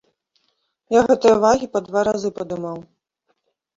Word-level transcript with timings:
Я 0.95 1.01
гэтыя 1.11 1.35
вагі 1.45 1.67
па 1.75 1.79
два 1.91 2.05
разы 2.11 2.29
падымаў. 2.41 2.77